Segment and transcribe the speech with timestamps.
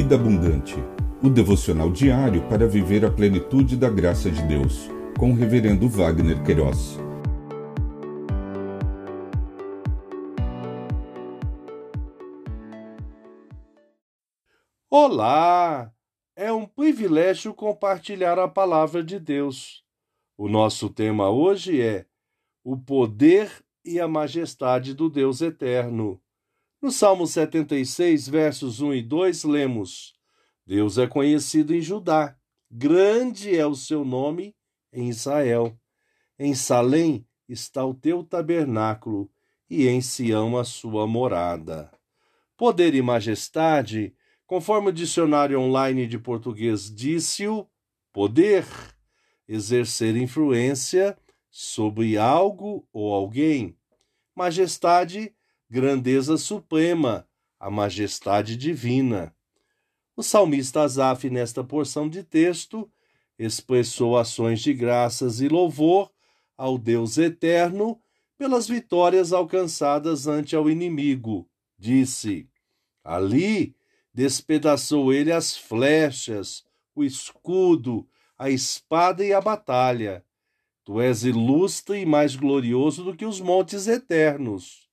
[0.00, 0.76] Vida Abundante,
[1.20, 6.40] o devocional diário para viver a plenitude da graça de Deus, com o Reverendo Wagner
[6.44, 6.96] Queiroz.
[14.88, 15.92] Olá!
[16.36, 19.82] É um privilégio compartilhar a palavra de Deus.
[20.36, 22.06] O nosso tema hoje é
[22.62, 23.50] o poder
[23.84, 26.22] e a majestade do Deus eterno.
[26.80, 30.14] No Salmo 76, versos 1 e 2, lemos:
[30.64, 32.36] Deus é conhecido em Judá,
[32.70, 34.54] grande é o seu nome
[34.92, 35.76] em Israel.
[36.38, 39.28] Em Salém está o teu tabernáculo,
[39.68, 41.90] e em Sião a sua morada.
[42.56, 44.14] Poder e majestade,
[44.46, 47.66] conforme o dicionário online de português disse-o,
[48.12, 48.64] poder,
[49.48, 51.18] exercer influência
[51.50, 53.76] sobre algo ou alguém.
[54.32, 55.34] Majestade,
[55.70, 57.26] grandeza suprema,
[57.60, 59.34] a majestade divina.
[60.16, 62.90] O salmista Asaf, nesta porção de texto,
[63.38, 66.10] expressou ações de graças e louvor
[66.56, 68.00] ao Deus eterno
[68.36, 71.48] pelas vitórias alcançadas ante ao inimigo.
[71.78, 72.48] Disse:
[73.04, 73.76] Ali
[74.12, 80.24] despedaçou ele as flechas, o escudo, a espada e a batalha.
[80.84, 84.87] Tu és ilustre e mais glorioso do que os montes eternos.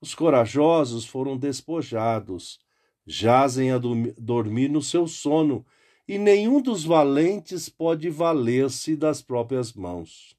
[0.00, 2.58] Os corajosos foram despojados,
[3.06, 5.64] jazem a dormir no seu sono,
[6.08, 10.36] e nenhum dos valentes pode valer-se das próprias mãos.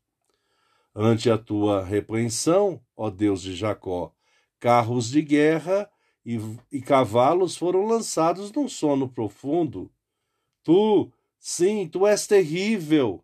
[0.93, 4.13] Ante a tua repreensão, ó Deus de Jacó,
[4.59, 5.89] carros de guerra
[6.25, 6.39] e,
[6.71, 9.89] e cavalos foram lançados num sono profundo.
[10.63, 11.09] Tu,
[11.39, 13.23] sim, tu és terrível.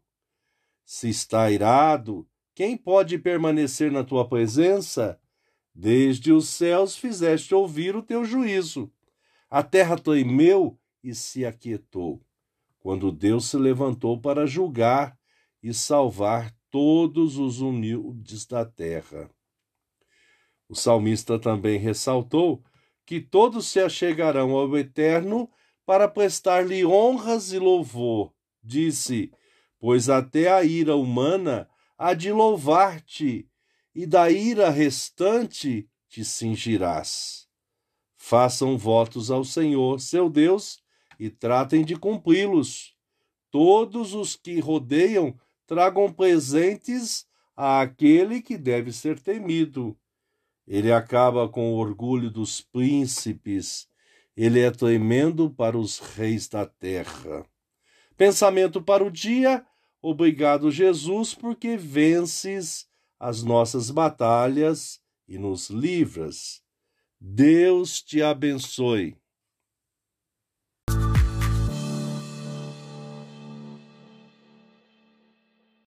[0.85, 5.19] Se está irado, quem pode permanecer na tua presença?
[5.79, 8.91] Desde os céus fizeste ouvir o teu juízo.
[9.47, 12.19] A terra temeu e se aquietou,
[12.79, 15.15] quando Deus se levantou para julgar
[15.61, 19.29] e salvar todos os humildes da terra.
[20.67, 22.63] O salmista também ressaltou
[23.05, 25.47] que todos se achegarão ao Eterno
[25.85, 28.33] para prestar-lhe honras e louvor.
[28.63, 29.31] Disse:
[29.77, 33.47] Pois até a ira humana há de louvar-te
[33.97, 37.47] e da ira restante te cingirás.
[38.15, 40.83] Façam votos ao Senhor, seu Deus,
[41.19, 42.95] e tratem de cumpri-los.
[43.49, 47.25] Todos os que rodeiam tragam presentes
[47.55, 49.97] àquele que deve ser temido.
[50.67, 53.87] Ele acaba com o orgulho dos príncipes,
[54.35, 57.43] ele é tremendo para os reis da terra.
[58.15, 59.65] Pensamento para o dia.
[59.99, 62.86] Obrigado, Jesus, porque vences
[63.19, 66.61] as nossas batalhas e nos livras.
[67.19, 69.17] Deus te abençoe.